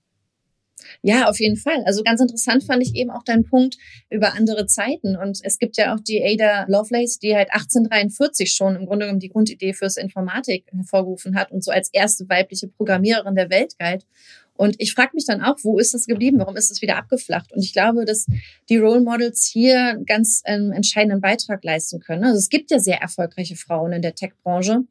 Ja, 1.03 1.29
auf 1.29 1.39
jeden 1.39 1.57
Fall. 1.57 1.83
Also 1.85 2.03
ganz 2.03 2.21
interessant 2.21 2.65
fand 2.65 2.83
ich 2.83 2.95
eben 2.95 3.11
auch 3.11 3.23
deinen 3.23 3.45
Punkt 3.45 3.77
über 4.11 4.35
andere 4.35 4.67
Zeiten. 4.67 5.17
Und 5.17 5.39
es 5.43 5.59
gibt 5.59 5.77
ja 5.77 5.95
auch 5.95 6.01
die 6.01 6.23
Ada 6.25 6.65
Lovelace, 6.69 7.19
die 7.19 7.37
halt 7.37 7.53
1843 7.53 8.53
schon 8.53 8.75
im 8.75 8.87
Grunde 8.87 9.07
genommen 9.07 9.21
die 9.21 9.29
Grundidee 9.29 9.75
fürs 9.75 9.97
Informatik 9.97 10.67
hervorgerufen 10.73 11.37
hat 11.37 11.53
und 11.53 11.63
so 11.63 11.71
als 11.71 11.91
erste 11.93 12.29
weibliche 12.29 12.69
Programmiererin 12.69 13.35
der 13.35 13.51
Welt 13.51 13.79
galt. 13.79 14.07
Und 14.54 14.76
ich 14.78 14.93
frage 14.94 15.12
mich 15.14 15.25
dann 15.26 15.43
auch, 15.43 15.56
wo 15.62 15.78
ist 15.78 15.94
das 15.94 16.06
geblieben? 16.06 16.38
Warum 16.38 16.56
ist 16.56 16.70
es 16.70 16.82
wieder 16.82 16.96
abgeflacht? 16.96 17.52
Und 17.52 17.62
ich 17.62 17.72
glaube, 17.72 18.04
dass 18.04 18.26
die 18.69 18.76
Role 18.76 19.00
Models 19.00 19.49
hier 19.52 20.00
ganz 20.06 20.43
ähm, 20.44 20.72
entscheidenden 20.72 21.20
Beitrag 21.20 21.64
leisten 21.64 22.00
können. 22.00 22.25
Also 22.25 22.38
es 22.38 22.49
gibt 22.49 22.70
ja 22.70 22.78
sehr 22.78 23.00
erfolgreiche 23.00 23.56
Frauen 23.56 23.93
in 23.93 24.02
der 24.02 24.14
Tech-Branche. 24.14 24.84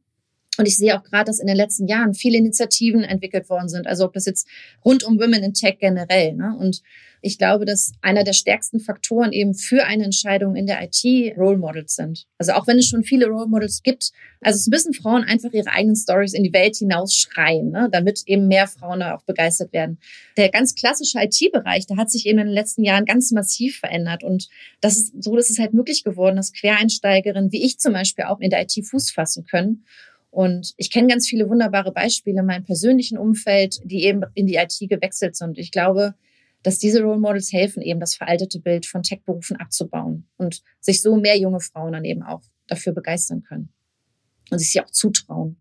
Und 0.58 0.68
ich 0.68 0.78
sehe 0.78 0.98
auch 0.98 1.04
gerade, 1.04 1.26
dass 1.26 1.40
in 1.40 1.48
den 1.48 1.56
letzten 1.56 1.88
Jahren 1.88 2.14
viele 2.14 2.38
Initiativen 2.38 3.04
entwickelt 3.04 3.50
worden 3.50 3.70
sind. 3.70 3.88
Also 3.88 4.06
ob 4.06 4.14
das 4.14 4.26
jetzt 4.26 4.48
rund 4.84 5.04
um 5.04 5.18
Women 5.18 5.44
in 5.44 5.54
Tech 5.54 5.78
generell. 5.80 6.34
Ne? 6.34 6.56
Und 6.60 6.82
ich 7.22 7.38
glaube, 7.38 7.66
dass 7.66 7.94
einer 8.02 8.24
der 8.24 8.34
stärksten 8.34 8.80
Faktoren 8.80 9.32
eben 9.32 9.54
für 9.54 9.86
eine 9.86 10.04
Entscheidung 10.04 10.56
in 10.56 10.66
der 10.66 10.82
IT 10.82 11.38
Role 11.38 11.58
Models 11.58 11.96
sind. 11.96 12.26
Also 12.40 12.54
auch 12.54 12.68
wenn 12.68 12.80
es 12.80 12.88
schon 12.88 13.04
viele 13.04 13.28
Role 13.28 13.48
Models 13.48 13.84
gibt, 13.84 14.12
also 14.42 14.58
es 14.58 14.68
müssen 14.68 14.94
Frauen 14.94 15.24
einfach 15.24 15.54
ihre 15.54 15.72
eigenen 15.72 15.96
Stories 15.96 16.34
in 16.34 16.44
die 16.44 16.52
Welt 16.52 16.76
hinausschreien, 16.76 17.70
ne? 17.70 17.90
damit 17.92 18.24
eben 18.26 18.48
mehr 18.48 18.68
Frauen 18.68 19.02
da 19.02 19.16
auch 19.16 19.22
begeistert 19.24 19.72
werden. 19.72 20.00
Der 20.36 20.50
ganz 20.50 20.74
klassische 20.74 21.20
IT-Bereich, 21.20 21.86
der 21.86 21.98
hat 21.98 22.10
sich 22.10 22.26
eben 22.26 22.40
in 22.40 22.48
den 22.48 22.56
letzten 22.56 22.84
Jahren 22.84 23.06
ganz 23.06 23.32
massiv 23.32 23.78
verändert. 23.80 24.24
Und 24.24 24.50
das 24.82 24.98
ist 24.98 25.24
so, 25.24 25.36
dass 25.36 25.52
es 25.52 25.60
halt 25.60 25.74
möglich 25.74 26.04
geworden, 26.04 26.38
dass 26.38 26.54
Quereinsteigerinnen 26.54 27.52
wie 27.52 27.64
ich 27.64 27.78
zum 27.78 27.94
Beispiel 27.94 28.26
auch 28.26 28.40
in 28.40 28.50
der 28.50 28.64
IT 28.64 28.74
Fuß 28.84 29.12
fassen 29.12 29.46
können. 29.46 29.86
Und 30.32 30.74
ich 30.78 30.90
kenne 30.90 31.10
ganz 31.10 31.28
viele 31.28 31.50
wunderbare 31.50 31.92
Beispiele 31.92 32.40
in 32.40 32.46
meinem 32.46 32.64
persönlichen 32.64 33.18
Umfeld, 33.18 33.80
die 33.84 34.06
eben 34.06 34.24
in 34.34 34.48
die 34.48 34.56
IT 34.56 34.78
gewechselt 34.90 35.36
sind. 35.36 35.58
Ich 35.58 35.72
glaube, 35.72 36.16
dass 36.64 36.78
diese 36.78 37.02
Role 37.02 37.20
Models 37.20 37.52
helfen, 37.52 37.82
eben 37.82 38.00
das 38.00 38.16
veraltete 38.16 38.60
Bild 38.60 38.86
von 38.86 39.04
Tech-Berufen 39.04 39.58
abzubauen 39.58 40.28
und 40.38 40.64
sich 40.80 41.02
so 41.02 41.18
mehr 41.18 41.38
junge 41.38 41.60
Frauen 41.60 41.94
dann 41.94 42.06
eben 42.06 42.24
auch 42.24 42.44
dafür 42.68 42.94
begeistern 42.94 43.44
können 43.44 43.70
und 44.52 44.60
sich 44.60 44.72
sie 44.72 44.82
auch 44.82 44.92
zutrauen. 44.92 45.61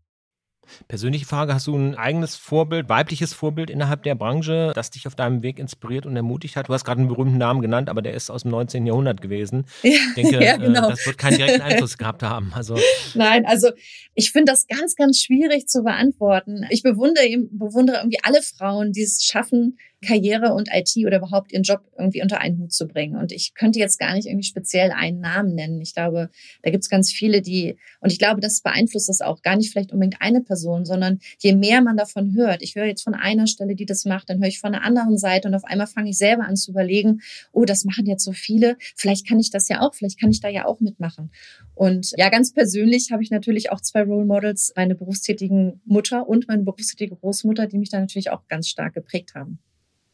Persönliche 0.88 1.26
Frage, 1.26 1.54
hast 1.54 1.66
du 1.66 1.76
ein 1.76 1.94
eigenes 1.94 2.36
Vorbild, 2.36 2.88
weibliches 2.88 3.32
Vorbild 3.32 3.70
innerhalb 3.70 4.02
der 4.02 4.14
Branche, 4.14 4.72
das 4.74 4.90
dich 4.90 5.06
auf 5.06 5.14
deinem 5.14 5.42
Weg 5.42 5.58
inspiriert 5.58 6.06
und 6.06 6.16
ermutigt 6.16 6.56
hat? 6.56 6.68
Du 6.68 6.74
hast 6.74 6.84
gerade 6.84 7.00
einen 7.00 7.08
berühmten 7.08 7.38
Namen 7.38 7.60
genannt, 7.60 7.88
aber 7.88 8.02
der 8.02 8.14
ist 8.14 8.30
aus 8.30 8.42
dem 8.42 8.50
19. 8.50 8.86
Jahrhundert 8.86 9.20
gewesen. 9.20 9.64
Ja, 9.90 9.92
ich 9.92 10.14
denke, 10.14 10.44
ja, 10.44 10.56
genau. 10.56 10.86
äh, 10.86 10.90
das 10.90 11.06
wird 11.06 11.18
keinen 11.18 11.36
direkten 11.36 11.62
Einfluss 11.62 11.98
gehabt 11.98 12.22
haben. 12.22 12.52
Also 12.54 12.78
Nein, 13.14 13.44
also 13.46 13.70
ich 14.14 14.30
finde 14.30 14.52
das 14.52 14.66
ganz, 14.66 14.94
ganz 14.94 15.18
schwierig 15.20 15.66
zu 15.66 15.82
beantworten. 15.82 16.66
Ich 16.70 16.82
bewundere, 16.82 17.26
bewundere 17.50 17.98
irgendwie 17.98 18.18
alle 18.22 18.40
Frauen, 18.42 18.92
die 18.92 19.02
es 19.02 19.24
schaffen, 19.24 19.78
Karriere 20.04 20.54
und 20.54 20.68
IT 20.72 20.94
oder 21.06 21.18
überhaupt 21.18 21.52
ihren 21.52 21.62
Job 21.62 21.82
irgendwie 21.98 22.22
unter 22.22 22.40
einen 22.40 22.58
Hut 22.58 22.72
zu 22.72 22.86
bringen. 22.86 23.16
Und 23.16 23.32
ich 23.32 23.54
könnte 23.54 23.78
jetzt 23.78 23.98
gar 23.98 24.14
nicht 24.14 24.26
irgendwie 24.26 24.46
speziell 24.46 24.90
einen 24.92 25.20
Namen 25.20 25.54
nennen. 25.54 25.80
Ich 25.80 25.94
glaube, 25.94 26.30
da 26.62 26.70
gibt 26.70 26.84
es 26.84 26.90
ganz 26.90 27.12
viele, 27.12 27.42
die, 27.42 27.76
und 28.00 28.10
ich 28.10 28.18
glaube, 28.18 28.40
das 28.40 28.62
beeinflusst 28.62 29.08
das 29.08 29.20
auch 29.20 29.42
gar 29.42 29.56
nicht 29.56 29.70
vielleicht 29.70 29.92
unbedingt 29.92 30.20
eine 30.20 30.40
Person, 30.40 30.84
sondern 30.84 31.20
je 31.38 31.54
mehr 31.54 31.82
man 31.82 31.96
davon 31.96 32.34
hört, 32.34 32.62
ich 32.62 32.76
höre 32.76 32.86
jetzt 32.86 33.02
von 33.02 33.14
einer 33.14 33.46
Stelle, 33.46 33.74
die 33.74 33.86
das 33.86 34.04
macht, 34.04 34.30
dann 34.30 34.38
höre 34.38 34.48
ich 34.48 34.58
von 34.58 34.72
der 34.72 34.82
anderen 34.82 35.18
Seite 35.18 35.48
und 35.48 35.54
auf 35.54 35.64
einmal 35.64 35.86
fange 35.86 36.10
ich 36.10 36.18
selber 36.18 36.44
an 36.44 36.56
zu 36.56 36.70
überlegen, 36.70 37.20
oh, 37.52 37.64
das 37.64 37.84
machen 37.84 38.06
jetzt 38.06 38.24
so 38.24 38.32
viele, 38.32 38.76
vielleicht 38.96 39.28
kann 39.28 39.38
ich 39.38 39.50
das 39.50 39.68
ja 39.68 39.80
auch, 39.80 39.94
vielleicht 39.94 40.18
kann 40.18 40.30
ich 40.30 40.40
da 40.40 40.48
ja 40.48 40.64
auch 40.64 40.80
mitmachen. 40.80 41.30
Und 41.74 42.12
ja, 42.16 42.28
ganz 42.30 42.52
persönlich 42.52 43.10
habe 43.12 43.22
ich 43.22 43.30
natürlich 43.30 43.70
auch 43.70 43.80
zwei 43.80 44.02
Role 44.02 44.26
Models, 44.26 44.72
meine 44.76 44.94
berufstätigen 44.94 45.80
Mutter 45.84 46.28
und 46.28 46.48
meine 46.48 46.62
berufstätige 46.62 47.16
Großmutter, 47.16 47.66
die 47.66 47.78
mich 47.78 47.90
da 47.90 48.00
natürlich 48.00 48.30
auch 48.30 48.46
ganz 48.48 48.68
stark 48.68 48.94
geprägt 48.94 49.34
haben. 49.34 49.58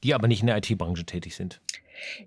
Die 0.07 0.15
aber 0.15 0.29
nicht 0.29 0.41
in 0.41 0.47
der 0.47 0.59
IT-Branche 0.59 1.05
tätig 1.05 1.35
sind. 1.35 1.61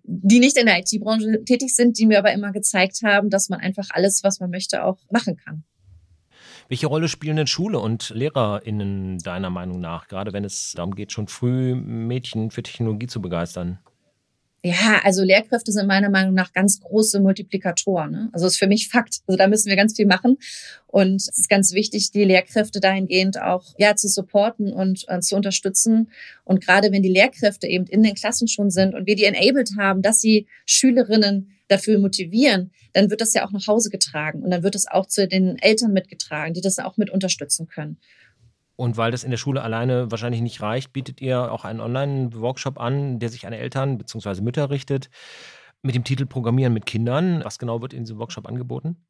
Die 0.04 0.40
nicht 0.40 0.58
in 0.58 0.66
der 0.66 0.80
IT-Branche 0.80 1.46
tätig 1.46 1.74
sind, 1.74 1.98
die 1.98 2.08
mir 2.08 2.20
aber 2.20 2.34
immer 2.34 2.52
gezeigt 2.52 3.04
haben, 3.06 3.30
dass 3.30 3.48
man 3.48 3.62
einfach 3.62 3.88
alles, 3.92 4.22
was 4.22 4.42
man 4.42 4.50
möchte, 4.50 4.84
auch 4.84 4.98
machen 5.12 5.38
kann. 5.38 5.64
Welche 6.68 6.88
Rolle 6.88 7.08
spielen 7.08 7.38
denn 7.38 7.48
Schule 7.48 7.80
und 7.80 8.10
LehrerInnen 8.10 9.20
deiner 9.20 9.50
Meinung 9.50 9.80
nach, 9.80 10.10
gerade 10.10 10.34
wenn 10.34 10.44
es 10.44 10.74
darum 10.76 10.94
geht, 10.94 11.14
schon 11.14 11.30
früh 11.30 11.74
Mädchen 11.74 12.52
für 12.52 12.64
Technologie 12.64 13.08
zu 13.08 13.22
begeistern? 13.22 13.80
Ja, 14.62 15.00
also 15.04 15.24
Lehrkräfte 15.24 15.72
sind 15.72 15.88
meiner 15.88 16.10
Meinung 16.10 16.34
nach 16.34 16.52
ganz 16.52 16.82
große 16.82 17.22
Multiplikatoren. 17.22 18.12
Ne? 18.12 18.30
Also 18.34 18.46
ist 18.46 18.58
für 18.58 18.68
mich 18.68 18.90
Fakt. 18.90 19.22
Also 19.26 19.38
da 19.38 19.48
müssen 19.48 19.70
wir 19.70 19.78
ganz 19.78 19.96
viel 19.96 20.06
machen. 20.06 20.38
Und 20.88 21.16
es 21.16 21.30
ist 21.30 21.50
ganz 21.50 21.74
wichtig, 21.74 22.12
die 22.12 22.26
Lehrkräfte 22.26 22.82
dahingehend 22.82 23.42
auch 23.42 23.64
ja 23.78 23.96
zu 23.96 24.10
supporten 24.10 24.74
und 24.74 25.06
äh, 25.08 25.22
zu 25.22 25.38
unterstützen. 25.38 26.12
Und 26.44 26.64
gerade 26.64 26.92
wenn 26.92 27.04
die 27.04 27.10
Lehrkräfte 27.10 27.68
eben 27.68 27.86
in 27.86 28.04
den 28.04 28.16
Klassen 28.16 28.50
schon 28.50 28.70
sind 28.70 28.96
und 28.96 29.08
wir 29.08 29.16
die 29.16 29.24
enabled 29.24 29.72
haben, 29.78 30.02
dass 30.02 30.20
sie 30.20 30.48
Schülerinnen 30.66 31.52
dafür 31.70 31.98
motivieren, 32.00 32.72
dann 32.94 33.10
wird 33.10 33.22
das 33.22 33.34
ja 33.34 33.46
auch 33.46 33.52
nach 33.52 33.68
Hause 33.68 33.90
getragen 33.90 34.42
und 34.42 34.50
dann 34.50 34.64
wird 34.64 34.76
es 34.76 34.88
auch 34.88 35.06
zu 35.06 35.28
den 35.28 35.58
Eltern 35.60 35.94
mitgetragen, 35.94 36.54
die 36.54 36.62
das 36.62 36.80
auch 36.80 36.98
mit 36.98 37.10
unterstützen 37.10 37.68
können. 37.68 37.98
Und 38.80 38.96
weil 38.96 39.12
das 39.12 39.26
in 39.26 39.30
der 39.30 39.38
Schule 39.38 39.62
alleine 39.62 40.10
wahrscheinlich 40.10 40.40
nicht 40.40 40.62
reicht, 40.62 40.94
bietet 40.94 41.20
ihr 41.20 41.52
auch 41.52 41.66
einen 41.66 41.82
Online-Workshop 41.82 42.80
an, 42.80 43.20
der 43.20 43.28
sich 43.28 43.46
an 43.46 43.52
Eltern 43.52 43.98
bzw. 43.98 44.40
Mütter 44.40 44.70
richtet, 44.70 45.10
mit 45.82 45.96
dem 45.96 46.06
Titel 46.06 46.26
Programmieren 46.26 46.74
mit 46.74 46.86
Kindern. 46.86 47.44
Was 47.44 47.60
genau 47.60 47.82
wird 47.82 47.94
in 47.94 48.06
diesem 48.06 48.20
Workshop 48.20 48.48
angeboten? 48.48 49.06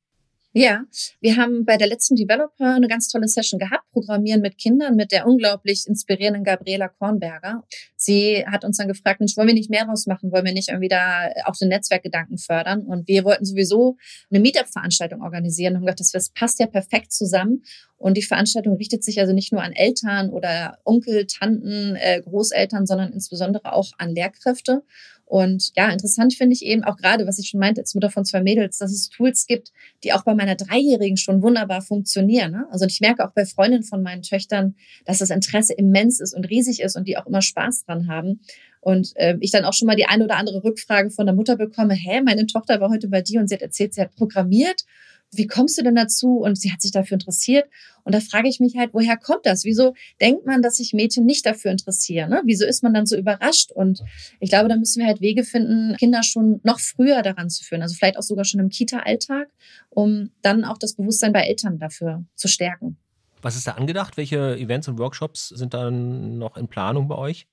Ja, 0.52 0.84
wir 1.22 1.38
haben 1.38 1.64
bei 1.64 1.78
der 1.78 1.88
letzten 1.88 2.16
Developer 2.16 2.74
eine 2.74 2.88
ganz 2.88 3.08
tolle 3.08 3.28
Session 3.28 3.60
gehabt, 3.60 3.84
Programmieren 3.92 4.42
mit 4.42 4.58
Kindern, 4.58 4.96
mit 4.96 5.12
der 5.12 5.28
unglaublich 5.28 5.86
inspirierenden 5.86 6.44
Gabriela 6.44 6.88
Kornberger. 6.88 7.64
Sie 7.96 8.44
hat 8.48 8.66
uns 8.66 8.78
dann 8.78 8.88
gefragt, 8.88 9.20
Mensch, 9.20 9.38
wollen 9.38 9.48
wir 9.48 9.54
nicht 9.54 9.70
mehr 9.70 9.86
draus 9.86 10.08
machen? 10.08 10.32
Wollen 10.32 10.46
wir 10.46 10.54
nicht 10.54 10.70
irgendwie 10.70 10.88
da 10.88 11.30
auch 11.46 11.56
den 11.56 11.70
Netzwerkgedanken 11.70 12.40
fördern? 12.40 12.82
Und 12.82 13.08
wir 13.08 13.26
wollten 13.26 13.46
sowieso 13.46 13.98
eine 14.32 14.40
Meetup-Veranstaltung 14.40 15.22
organisieren 15.22 15.74
und 15.74 15.82
haben 15.82 15.86
gedacht, 15.86 16.14
das 16.14 16.30
passt 16.32 16.60
ja 16.60 16.66
perfekt 16.66 17.12
zusammen. 17.12 17.62
Und 17.98 18.18
die 18.18 18.24
Veranstaltung 18.24 18.78
richtet 18.78 19.04
sich 19.04 19.20
also 19.20 19.34
nicht 19.34 19.52
nur 19.52 19.62
an 19.62 19.74
Eltern 19.74 20.32
oder 20.32 20.80
Onkel, 20.84 21.28
Tanten, 21.28 21.96
äh, 21.96 22.22
Großeltern, 22.22 22.88
sondern 22.88 23.14
insbesondere 23.14 23.74
auch 23.74 23.92
an 24.00 24.16
Lehrkräfte. 24.16 24.84
Und 25.30 25.74
ja, 25.78 25.92
interessant 25.92 26.34
finde 26.34 26.56
ich 26.56 26.66
eben 26.66 26.84
auch 26.84 26.98
gerade, 26.98 27.28
was 27.28 27.38
ich 27.38 27.50
schon 27.50 27.60
meinte 27.60 27.82
als 27.82 27.94
Mutter 27.94 28.10
von 28.10 28.26
zwei 28.26 28.42
Mädels, 28.42 28.80
dass 28.80 28.92
es 28.92 29.10
Tools 29.10 29.46
gibt, 29.46 29.72
die 30.04 30.12
auch 30.12 30.24
bei 30.24 30.34
meiner 30.34 30.56
Dreijährigen 30.56 31.18
schon 31.18 31.44
wunderbar 31.44 31.84
funktionieren. 31.84 32.52
Ne? 32.52 32.66
Also 32.72 32.88
ich 32.88 33.00
merke 33.00 33.24
auch 33.24 33.32
bei 33.34 33.46
Freundinnen 33.46 33.84
von 33.84 34.02
meinen 34.02 34.24
Töchtern, 34.24 34.74
dass 35.06 35.20
das 35.20 35.30
Interesse 35.30 35.74
immens 35.74 36.20
ist 36.20 36.34
und 36.34 36.50
riesig 36.50 36.82
ist 36.82 36.98
und 36.98 37.08
die 37.08 37.16
auch 37.16 37.28
immer 37.28 37.44
Spaß 37.44 37.86
dran 37.86 38.08
haben. 38.08 38.40
Und 38.82 39.12
äh, 39.18 39.38
ich 39.40 39.52
dann 39.52 39.66
auch 39.66 39.74
schon 39.74 39.86
mal 39.86 39.96
die 39.96 40.08
eine 40.08 40.24
oder 40.24 40.36
andere 40.36 40.64
Rückfrage 40.64 41.12
von 41.12 41.28
der 41.28 41.36
Mutter 41.36 41.58
bekomme, 41.58 41.94
hä, 41.94 42.22
meine 42.22 42.48
Tochter 42.48 42.82
war 42.82 42.90
heute 42.90 43.08
bei 43.08 43.22
dir 43.22 43.40
und 43.40 43.50
sie 43.50 43.54
hat 43.54 43.62
erzählt, 43.62 43.94
sie 43.94 44.02
hat 44.02 44.16
programmiert 44.16 44.84
wie 45.32 45.48
kommst 45.48 45.78
du 45.78 45.84
denn 45.84 45.96
dazu? 45.96 46.38
Und 46.38 46.60
sie 46.60 46.72
hat 46.72 46.82
sich 46.82 46.92
dafür 46.92 47.16
interessiert. 47.16 47.70
Und 48.04 48.16
da 48.16 48.20
frage 48.20 48.50
ich 48.50 48.60
mich 48.60 48.78
halt, 48.78 48.94
woher 48.94 49.18
kommt 49.18 49.46
das? 49.46 49.64
Wieso 49.64 49.94
denkt 50.20 50.46
man, 50.46 50.62
dass 50.62 50.78
sich 50.78 50.94
Mädchen 50.94 51.26
nicht 51.26 51.46
dafür 51.46 51.72
interessieren? 51.72 52.30
Ne? 52.30 52.42
Wieso 52.46 52.66
ist 52.66 52.82
man 52.82 52.94
dann 52.94 53.06
so 53.06 53.16
überrascht? 53.16 53.72
Und 53.72 54.02
ich 54.40 54.50
glaube, 54.50 54.70
da 54.70 54.76
müssen 54.76 55.00
wir 55.00 55.08
halt 55.08 55.22
Wege 55.22 55.44
finden, 55.44 55.96
Kinder 55.98 56.24
schon 56.24 56.60
noch 56.64 56.80
früher 56.80 57.22
daran 57.22 57.50
zu 57.50 57.64
führen. 57.64 57.82
Also 57.82 57.96
vielleicht 57.96 58.18
auch 58.18 58.24
sogar 58.24 58.46
schon 58.46 58.60
im 58.60 58.70
Kita-Alltag, 58.70 59.50
um 59.90 60.32
dann 60.42 60.64
auch 60.64 60.78
das 60.78 60.96
Bewusstsein 60.96 61.34
bei 61.34 61.42
Eltern 61.42 61.78
dafür 61.78 62.26
zu 62.36 62.48
stärken. 62.48 62.98
Was 63.42 63.56
ist 63.56 63.68
da 63.68 63.72
angedacht? 63.74 64.18
Welche 64.18 64.58
Events 64.58 64.88
und 64.88 64.98
Workshops 64.98 65.50
sind 65.50 65.74
dann 65.74 66.38
noch 66.40 66.58
in 66.58 66.68
Planung 66.68 67.08
bei 67.08 67.16
euch? 67.16 67.48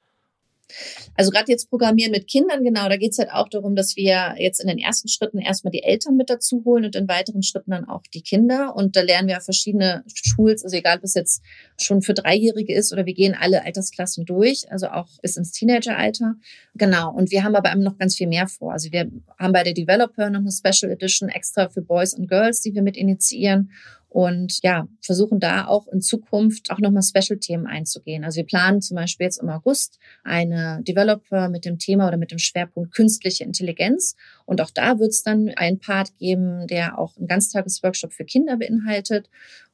Also 1.14 1.30
gerade 1.30 1.50
jetzt 1.50 1.70
Programmieren 1.70 2.12
mit 2.12 2.28
Kindern, 2.28 2.62
genau, 2.62 2.88
da 2.88 2.96
geht 2.96 3.12
es 3.12 3.18
halt 3.18 3.30
auch 3.30 3.48
darum, 3.48 3.76
dass 3.76 3.96
wir 3.96 4.34
jetzt 4.38 4.60
in 4.60 4.68
den 4.68 4.78
ersten 4.78 5.08
Schritten 5.08 5.38
erstmal 5.38 5.70
die 5.70 5.82
Eltern 5.82 6.16
mit 6.16 6.30
dazu 6.30 6.62
holen 6.64 6.84
und 6.84 6.96
in 6.96 7.08
weiteren 7.08 7.42
Schritten 7.42 7.70
dann 7.70 7.88
auch 7.88 8.02
die 8.12 8.22
Kinder. 8.22 8.74
Und 8.76 8.96
da 8.96 9.02
lernen 9.02 9.28
wir 9.28 9.40
verschiedene 9.40 10.04
Tools, 10.34 10.64
also 10.64 10.76
egal, 10.76 10.98
ob 10.98 11.04
es 11.04 11.14
jetzt 11.14 11.42
schon 11.78 12.02
für 12.02 12.14
Dreijährige 12.14 12.74
ist 12.74 12.92
oder 12.92 13.06
wir 13.06 13.14
gehen 13.14 13.36
alle 13.38 13.64
Altersklassen 13.64 14.24
durch, 14.24 14.70
also 14.70 14.88
auch 14.88 15.08
bis 15.22 15.36
ins 15.36 15.52
Teenageralter. 15.52 16.34
Genau. 16.74 17.12
Und 17.12 17.30
wir 17.30 17.44
haben 17.44 17.54
aber 17.54 17.74
noch 17.76 17.98
ganz 17.98 18.16
viel 18.16 18.26
mehr 18.26 18.48
vor. 18.48 18.72
Also 18.72 18.92
wir 18.92 19.10
haben 19.38 19.52
bei 19.52 19.62
der 19.62 19.74
Developer 19.74 20.30
noch 20.30 20.40
eine 20.40 20.52
Special 20.52 20.90
Edition 20.92 21.28
extra 21.28 21.68
für 21.68 21.82
Boys 21.82 22.14
und 22.14 22.28
Girls, 22.28 22.60
die 22.60 22.74
wir 22.74 22.82
mit 22.82 22.96
initiieren 22.96 23.70
und 24.16 24.60
ja, 24.62 24.88
versuchen 25.02 25.40
da 25.40 25.66
auch 25.66 25.86
in 25.88 26.00
Zukunft 26.00 26.70
auch 26.70 26.78
nochmal 26.78 27.02
Special-Themen 27.02 27.66
einzugehen. 27.66 28.24
Also 28.24 28.38
wir 28.38 28.46
planen 28.46 28.80
zum 28.80 28.94
Beispiel 28.94 29.26
jetzt 29.26 29.42
im 29.42 29.50
August 29.50 29.98
eine 30.24 30.80
Developer 30.88 31.50
mit 31.50 31.66
dem 31.66 31.78
Thema 31.78 32.08
oder 32.08 32.16
mit 32.16 32.30
dem 32.30 32.38
Schwerpunkt 32.38 32.94
künstliche 32.94 33.44
Intelligenz. 33.44 34.16
Und 34.46 34.62
auch 34.62 34.70
da 34.70 34.98
wird 34.98 35.10
es 35.10 35.22
dann 35.22 35.50
einen 35.56 35.80
Part 35.80 36.16
geben, 36.16 36.66
der 36.66 36.98
auch 36.98 37.14
einen 37.18 37.26
Ganztagesworkshop 37.26 38.14
für 38.14 38.24
Kinder 38.24 38.56
beinhaltet. 38.56 39.28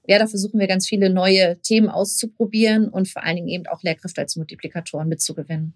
Ja, 0.09 0.19
da 0.19 0.27
versuchen 0.27 0.59
wir 0.59 0.67
ganz 0.67 0.89
viele 0.89 1.09
neue 1.09 1.61
Themen 1.61 1.89
auszuprobieren 1.89 2.89
und 2.89 3.07
vor 3.09 3.23
allen 3.23 3.37
Dingen 3.37 3.49
eben 3.49 3.69
auch 3.69 3.85
Lehrkräfte 3.85 4.23
als 4.23 4.35
Multiplikatoren 4.35 5.07
mitzugewinnen. 5.07 5.75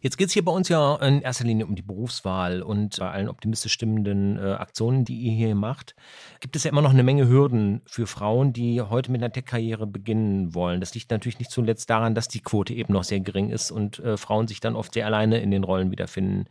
Jetzt 0.00 0.16
geht 0.18 0.28
es 0.28 0.32
hier 0.34 0.44
bei 0.44 0.52
uns 0.52 0.68
ja 0.68 0.96
in 0.96 1.22
erster 1.22 1.44
Linie 1.44 1.66
um 1.66 1.74
die 1.74 1.82
Berufswahl 1.82 2.62
und 2.62 2.98
bei 2.98 3.10
allen 3.10 3.28
optimistisch 3.28 3.72
stimmenden 3.72 4.38
äh, 4.38 4.52
Aktionen, 4.52 5.04
die 5.04 5.16
ihr 5.18 5.32
hier 5.32 5.54
macht, 5.54 5.94
gibt 6.40 6.56
es 6.56 6.64
ja 6.64 6.70
immer 6.70 6.82
noch 6.82 6.90
eine 6.90 7.02
Menge 7.02 7.28
Hürden 7.28 7.82
für 7.86 8.06
Frauen, 8.06 8.52
die 8.52 8.80
heute 8.80 9.10
mit 9.10 9.22
einer 9.22 9.32
Tech-Karriere 9.32 9.86
beginnen 9.86 10.54
wollen. 10.54 10.80
Das 10.80 10.94
liegt 10.94 11.10
natürlich 11.10 11.38
nicht 11.38 11.50
zuletzt 11.50 11.88
daran, 11.90 12.14
dass 12.14 12.28
die 12.28 12.40
Quote 12.40 12.74
eben 12.74 12.92
noch 12.92 13.04
sehr 13.04 13.20
gering 13.20 13.50
ist 13.50 13.70
und 13.70 13.98
äh, 14.00 14.16
Frauen 14.16 14.48
sich 14.48 14.60
dann 14.60 14.76
oft 14.76 14.94
sehr 14.94 15.06
alleine 15.06 15.40
in 15.40 15.50
den 15.50 15.64
Rollen 15.64 15.90
wiederfinden. 15.90 16.46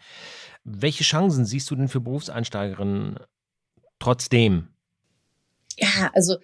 Welche 0.63 1.03
Chancen 1.03 1.45
siehst 1.45 1.69
du 1.69 1.75
denn 1.75 1.87
für 1.87 2.01
Berufseinsteigerinnen 2.01 3.19
trotzdem? 3.99 4.74
Ja, 5.77 6.11
also 6.13 6.37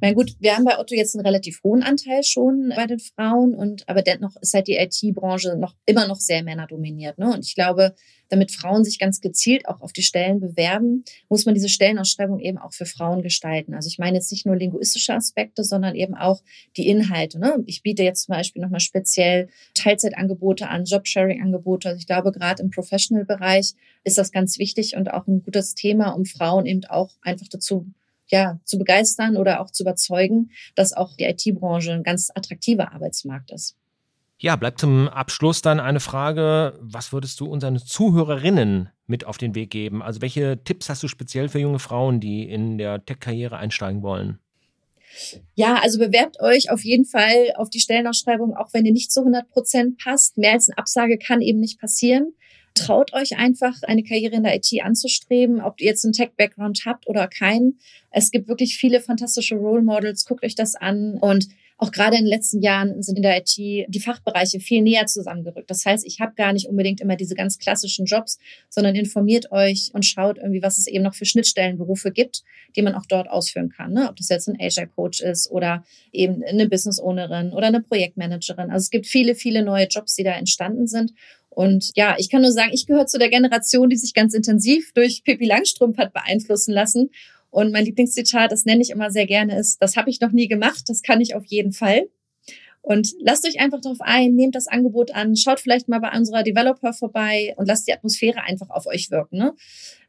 mein 0.00 0.14
gut, 0.14 0.36
wir 0.38 0.56
haben 0.56 0.64
bei 0.64 0.78
Otto 0.78 0.94
jetzt 0.94 1.16
einen 1.16 1.26
relativ 1.26 1.62
hohen 1.64 1.82
Anteil 1.82 2.22
schon 2.22 2.72
bei 2.76 2.86
den 2.86 3.00
Frauen 3.00 3.54
und 3.54 3.88
aber 3.88 4.02
dennoch 4.02 4.36
ist 4.40 4.54
halt 4.54 4.68
die 4.68 4.76
IT-Branche 4.76 5.56
noch 5.56 5.74
immer 5.84 6.06
noch 6.06 6.20
sehr 6.20 6.44
männerdominiert. 6.44 7.18
Ne? 7.18 7.32
Und 7.32 7.44
ich 7.44 7.54
glaube, 7.54 7.94
damit 8.28 8.52
Frauen 8.52 8.84
sich 8.84 9.00
ganz 9.00 9.20
gezielt 9.20 9.66
auch 9.68 9.80
auf 9.80 9.92
die 9.92 10.02
Stellen 10.02 10.38
bewerben, 10.38 11.04
muss 11.28 11.44
man 11.44 11.54
diese 11.54 11.68
Stellenausschreibung 11.68 12.38
eben 12.38 12.58
auch 12.58 12.72
für 12.72 12.86
Frauen 12.86 13.22
gestalten. 13.22 13.74
Also 13.74 13.88
ich 13.88 13.98
meine 13.98 14.18
jetzt 14.18 14.30
nicht 14.30 14.46
nur 14.46 14.54
linguistische 14.54 15.14
Aspekte, 15.14 15.64
sondern 15.64 15.96
eben 15.96 16.14
auch 16.14 16.40
die 16.76 16.86
Inhalte. 16.86 17.40
Ne? 17.40 17.62
Ich 17.66 17.82
biete 17.82 18.04
jetzt 18.04 18.26
zum 18.26 18.34
Beispiel 18.34 18.62
nochmal 18.62 18.80
speziell 18.80 19.48
Teilzeitangebote 19.74 20.68
an, 20.68 20.84
Jobsharing-Angebote. 20.84 21.88
Also 21.88 21.98
ich 21.98 22.06
glaube, 22.06 22.30
gerade 22.30 22.62
im 22.62 22.70
Professional-Bereich 22.70 23.72
ist 24.04 24.18
das 24.18 24.30
ganz 24.30 24.58
wichtig 24.58 24.94
und 24.96 25.10
auch 25.10 25.26
ein 25.26 25.42
gutes 25.42 25.74
Thema, 25.74 26.10
um 26.10 26.24
Frauen 26.24 26.66
eben 26.66 26.84
auch 26.84 27.10
einfach 27.22 27.48
dazu 27.48 27.86
ja, 28.30 28.58
zu 28.64 28.78
begeistern 28.78 29.36
oder 29.36 29.60
auch 29.60 29.70
zu 29.70 29.82
überzeugen, 29.82 30.50
dass 30.74 30.92
auch 30.92 31.14
die 31.16 31.24
IT-Branche 31.24 31.92
ein 31.92 32.02
ganz 32.02 32.30
attraktiver 32.34 32.92
Arbeitsmarkt 32.92 33.50
ist. 33.50 33.76
Ja, 34.38 34.56
bleibt 34.56 34.80
zum 34.80 35.08
Abschluss 35.08 35.60
dann 35.60 35.80
eine 35.80 36.00
Frage, 36.00 36.78
was 36.80 37.12
würdest 37.12 37.38
du 37.40 37.46
unseren 37.46 37.78
Zuhörerinnen 37.78 38.88
mit 39.06 39.26
auf 39.26 39.36
den 39.36 39.54
Weg 39.54 39.70
geben? 39.70 40.02
Also 40.02 40.22
welche 40.22 40.64
Tipps 40.64 40.88
hast 40.88 41.02
du 41.02 41.08
speziell 41.08 41.50
für 41.50 41.58
junge 41.58 41.78
Frauen, 41.78 42.20
die 42.20 42.48
in 42.48 42.78
der 42.78 43.04
Tech-Karriere 43.04 43.58
einsteigen 43.58 44.02
wollen? 44.02 44.38
Ja, 45.54 45.74
also 45.82 45.98
bewerbt 45.98 46.40
euch 46.40 46.70
auf 46.70 46.84
jeden 46.84 47.04
Fall 47.04 47.52
auf 47.56 47.68
die 47.68 47.80
Stellenausschreibung, 47.80 48.56
auch 48.56 48.72
wenn 48.72 48.86
ihr 48.86 48.92
nicht 48.92 49.12
zu 49.12 49.20
100 49.20 49.50
Prozent 49.50 49.98
passt. 49.98 50.38
Mehr 50.38 50.52
als 50.52 50.70
eine 50.70 50.78
Absage 50.78 51.18
kann 51.18 51.42
eben 51.42 51.60
nicht 51.60 51.78
passieren. 51.78 52.32
Traut 52.74 53.12
euch 53.12 53.36
einfach, 53.36 53.82
eine 53.82 54.02
Karriere 54.02 54.36
in 54.36 54.44
der 54.44 54.54
IT 54.54 54.70
anzustreben, 54.82 55.60
ob 55.60 55.80
ihr 55.80 55.88
jetzt 55.88 56.04
einen 56.04 56.12
Tech-Background 56.12 56.82
habt 56.86 57.08
oder 57.08 57.26
keinen. 57.28 57.78
Es 58.10 58.30
gibt 58.30 58.48
wirklich 58.48 58.76
viele 58.76 59.00
fantastische 59.00 59.56
Role 59.56 59.82
Models. 59.82 60.24
Guckt 60.24 60.44
euch 60.44 60.54
das 60.54 60.74
an 60.76 61.14
und 61.14 61.48
auch 61.80 61.92
gerade 61.92 62.16
in 62.16 62.24
den 62.24 62.28
letzten 62.28 62.60
Jahren 62.60 63.02
sind 63.02 63.16
in 63.16 63.22
der 63.22 63.38
IT 63.38 63.56
die 63.56 64.00
Fachbereiche 64.00 64.60
viel 64.60 64.82
näher 64.82 65.06
zusammengerückt. 65.06 65.70
Das 65.70 65.86
heißt, 65.86 66.06
ich 66.06 66.20
habe 66.20 66.34
gar 66.34 66.52
nicht 66.52 66.66
unbedingt 66.66 67.00
immer 67.00 67.16
diese 67.16 67.34
ganz 67.34 67.58
klassischen 67.58 68.04
Jobs, 68.04 68.38
sondern 68.68 68.94
informiert 68.94 69.50
euch 69.50 69.90
und 69.94 70.04
schaut 70.04 70.36
irgendwie, 70.36 70.62
was 70.62 70.76
es 70.76 70.86
eben 70.86 71.02
noch 71.02 71.14
für 71.14 71.24
Schnittstellenberufe 71.24 72.12
gibt, 72.12 72.42
die 72.76 72.82
man 72.82 72.94
auch 72.94 73.06
dort 73.06 73.30
ausführen 73.30 73.70
kann. 73.70 73.94
Ne? 73.94 74.10
Ob 74.10 74.16
das 74.16 74.28
jetzt 74.28 74.46
ein 74.46 74.58
Agile 74.60 74.88
Coach 74.88 75.22
ist 75.22 75.50
oder 75.50 75.82
eben 76.12 76.44
eine 76.44 76.68
Business 76.68 77.00
Ownerin 77.00 77.54
oder 77.54 77.68
eine 77.68 77.80
Projektmanagerin. 77.80 78.70
Also 78.70 78.84
es 78.84 78.90
gibt 78.90 79.06
viele, 79.06 79.34
viele 79.34 79.64
neue 79.64 79.86
Jobs, 79.86 80.14
die 80.14 80.22
da 80.22 80.32
entstanden 80.32 80.86
sind. 80.86 81.14
Und 81.50 81.90
ja, 81.94 82.14
ich 82.18 82.30
kann 82.30 82.42
nur 82.42 82.52
sagen, 82.52 82.70
ich 82.72 82.86
gehöre 82.86 83.06
zu 83.06 83.18
der 83.18 83.28
Generation, 83.28 83.90
die 83.90 83.96
sich 83.96 84.14
ganz 84.14 84.34
intensiv 84.34 84.92
durch 84.94 85.24
Pippi 85.24 85.46
Langstrumpf 85.46 85.98
hat 85.98 86.12
beeinflussen 86.12 86.72
lassen 86.72 87.10
und 87.50 87.72
mein 87.72 87.84
Lieblingszitat, 87.84 88.52
das 88.52 88.64
nenne 88.64 88.82
ich 88.82 88.90
immer 88.90 89.10
sehr 89.10 89.26
gerne, 89.26 89.58
ist, 89.58 89.82
das 89.82 89.96
habe 89.96 90.08
ich 90.08 90.20
noch 90.20 90.30
nie 90.30 90.48
gemacht, 90.48 90.84
das 90.86 91.02
kann 91.02 91.20
ich 91.20 91.34
auf 91.34 91.44
jeden 91.44 91.72
Fall. 91.72 92.08
Und 92.82 93.12
lasst 93.20 93.46
euch 93.46 93.60
einfach 93.60 93.80
darauf 93.80 94.00
ein, 94.00 94.34
nehmt 94.34 94.54
das 94.54 94.66
Angebot 94.66 95.14
an, 95.14 95.36
schaut 95.36 95.60
vielleicht 95.60 95.88
mal 95.88 96.00
bei 96.00 96.16
unserer 96.16 96.42
Developer 96.42 96.94
vorbei 96.94 97.52
und 97.58 97.66
lasst 97.66 97.86
die 97.86 97.92
Atmosphäre 97.92 98.40
einfach 98.42 98.70
auf 98.70 98.86
euch 98.86 99.10
wirken. 99.10 99.36
Ne? 99.36 99.54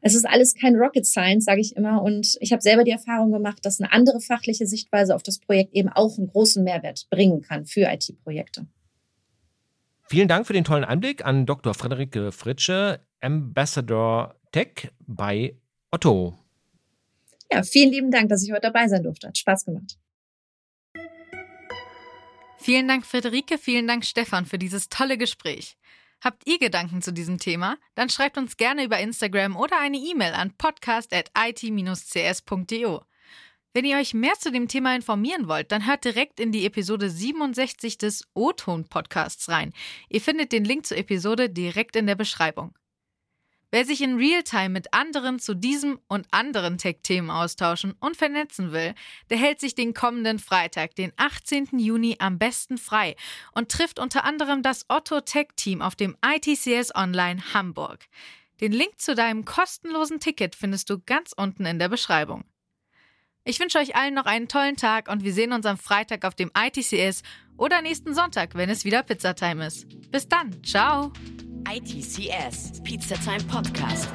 Es 0.00 0.14
ist 0.14 0.24
alles 0.24 0.54
kein 0.54 0.76
Rocket 0.76 1.04
Science, 1.04 1.44
sage 1.44 1.60
ich 1.60 1.76
immer. 1.76 2.02
Und 2.02 2.38
ich 2.40 2.50
habe 2.50 2.62
selber 2.62 2.82
die 2.84 2.92
Erfahrung 2.92 3.30
gemacht, 3.30 3.58
dass 3.62 3.78
eine 3.78 3.92
andere 3.92 4.20
fachliche 4.20 4.66
Sichtweise 4.66 5.14
auf 5.14 5.22
das 5.22 5.38
Projekt 5.38 5.74
eben 5.74 5.90
auch 5.90 6.16
einen 6.16 6.28
großen 6.28 6.64
Mehrwert 6.64 7.08
bringen 7.10 7.42
kann 7.42 7.66
für 7.66 7.82
IT-Projekte. 7.82 8.66
Vielen 10.12 10.28
Dank 10.28 10.46
für 10.46 10.52
den 10.52 10.64
tollen 10.64 10.84
Einblick 10.84 11.24
an 11.24 11.46
Dr. 11.46 11.72
Friederike 11.72 12.32
Fritsche, 12.32 13.00
Ambassador 13.22 14.38
Tech 14.52 14.92
bei 14.98 15.56
Otto. 15.90 16.38
Ja, 17.50 17.62
vielen 17.62 17.92
lieben 17.92 18.10
Dank, 18.10 18.28
dass 18.28 18.44
ich 18.44 18.52
heute 18.52 18.60
dabei 18.60 18.88
sein 18.88 19.04
durfte. 19.04 19.28
Hat 19.28 19.38
Spaß 19.38 19.64
gemacht. 19.64 19.96
Vielen 22.58 22.88
Dank, 22.88 23.06
Friederike. 23.06 23.56
Vielen 23.56 23.86
Dank, 23.86 24.04
Stefan, 24.04 24.44
für 24.44 24.58
dieses 24.58 24.90
tolle 24.90 25.16
Gespräch. 25.16 25.78
Habt 26.20 26.46
ihr 26.46 26.58
Gedanken 26.58 27.00
zu 27.00 27.14
diesem 27.14 27.38
Thema? 27.38 27.78
Dann 27.94 28.10
schreibt 28.10 28.36
uns 28.36 28.58
gerne 28.58 28.84
über 28.84 28.98
Instagram 28.98 29.56
oder 29.56 29.80
eine 29.80 29.96
E-Mail 29.96 30.34
an 30.34 30.52
podcast.it-cs.de. 30.58 32.98
Wenn 33.74 33.86
ihr 33.86 33.96
euch 33.96 34.12
mehr 34.12 34.34
zu 34.38 34.52
dem 34.52 34.68
Thema 34.68 34.94
informieren 34.94 35.48
wollt, 35.48 35.72
dann 35.72 35.86
hört 35.86 36.04
direkt 36.04 36.40
in 36.40 36.52
die 36.52 36.66
Episode 36.66 37.08
67 37.08 37.96
des 37.96 38.28
O-Ton-Podcasts 38.34 39.48
rein. 39.48 39.72
Ihr 40.10 40.20
findet 40.20 40.52
den 40.52 40.66
Link 40.66 40.84
zur 40.84 40.98
Episode 40.98 41.48
direkt 41.48 41.96
in 41.96 42.06
der 42.06 42.14
Beschreibung. 42.14 42.74
Wer 43.70 43.86
sich 43.86 44.02
in 44.02 44.16
Realtime 44.16 44.68
mit 44.68 44.92
anderen 44.92 45.38
zu 45.38 45.54
diesem 45.54 45.98
und 46.06 46.26
anderen 46.30 46.76
Tech-Themen 46.76 47.30
austauschen 47.30 47.94
und 48.00 48.18
vernetzen 48.18 48.72
will, 48.72 48.94
der 49.30 49.38
hält 49.38 49.60
sich 49.60 49.74
den 49.74 49.94
kommenden 49.94 50.38
Freitag, 50.38 50.94
den 50.96 51.10
18. 51.16 51.78
Juni, 51.78 52.16
am 52.18 52.38
besten 52.38 52.76
frei 52.76 53.16
und 53.52 53.70
trifft 53.70 53.98
unter 53.98 54.24
anderem 54.24 54.60
das 54.60 54.84
Otto 54.88 55.22
Tech-Team 55.22 55.80
auf 55.80 55.96
dem 55.96 56.14
ITCS 56.22 56.94
Online 56.94 57.54
Hamburg. 57.54 58.04
Den 58.60 58.72
Link 58.72 59.00
zu 59.00 59.14
deinem 59.14 59.46
kostenlosen 59.46 60.20
Ticket 60.20 60.54
findest 60.54 60.90
du 60.90 60.98
ganz 60.98 61.32
unten 61.34 61.64
in 61.64 61.78
der 61.78 61.88
Beschreibung. 61.88 62.44
Ich 63.44 63.58
wünsche 63.58 63.78
euch 63.78 63.96
allen 63.96 64.14
noch 64.14 64.26
einen 64.26 64.46
tollen 64.46 64.76
Tag 64.76 65.10
und 65.10 65.24
wir 65.24 65.32
sehen 65.32 65.52
uns 65.52 65.66
am 65.66 65.76
Freitag 65.76 66.24
auf 66.24 66.34
dem 66.34 66.52
ITCS 66.56 67.22
oder 67.56 67.82
nächsten 67.82 68.14
Sonntag, 68.14 68.54
wenn 68.54 68.70
es 68.70 68.84
wieder 68.84 69.02
Pizzatime 69.02 69.66
ist. 69.66 69.86
Bis 70.12 70.28
dann, 70.28 70.62
ciao! 70.62 71.12
ITCS, 71.68 72.82
Pizza 72.84 73.16
Time 73.16 73.42
Podcast. 73.48 74.08